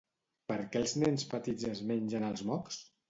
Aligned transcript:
Per 0.51 0.55
què 0.71 0.79
els 0.79 0.95
nens 1.03 1.25
petits 1.33 1.67
es 1.73 1.83
mengen 1.93 2.27
els 2.31 2.45
mocs? 2.53 2.81